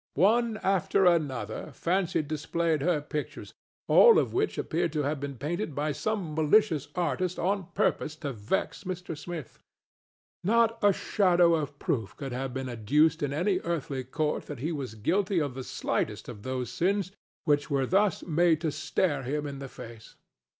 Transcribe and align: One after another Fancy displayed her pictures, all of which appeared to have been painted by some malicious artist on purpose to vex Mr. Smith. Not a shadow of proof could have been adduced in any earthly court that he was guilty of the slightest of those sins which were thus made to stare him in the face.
One 0.15 0.57
after 0.63 1.05
another 1.05 1.69
Fancy 1.75 2.23
displayed 2.23 2.81
her 2.81 3.01
pictures, 3.01 3.53
all 3.87 4.17
of 4.17 4.33
which 4.33 4.57
appeared 4.57 4.91
to 4.93 5.03
have 5.03 5.19
been 5.19 5.35
painted 5.37 5.75
by 5.75 5.91
some 5.91 6.33
malicious 6.33 6.87
artist 6.95 7.37
on 7.37 7.67
purpose 7.75 8.15
to 8.15 8.33
vex 8.33 8.83
Mr. 8.83 9.15
Smith. 9.15 9.59
Not 10.43 10.79
a 10.83 10.91
shadow 10.91 11.53
of 11.53 11.77
proof 11.77 12.17
could 12.17 12.31
have 12.31 12.51
been 12.51 12.67
adduced 12.67 13.21
in 13.21 13.31
any 13.31 13.59
earthly 13.59 14.03
court 14.03 14.47
that 14.47 14.57
he 14.57 14.71
was 14.71 14.95
guilty 14.95 15.37
of 15.39 15.53
the 15.53 15.63
slightest 15.63 16.27
of 16.27 16.41
those 16.41 16.71
sins 16.71 17.11
which 17.43 17.69
were 17.69 17.85
thus 17.85 18.23
made 18.25 18.59
to 18.61 18.71
stare 18.71 19.21
him 19.21 19.45
in 19.45 19.59
the 19.59 19.69
face. 19.69 20.15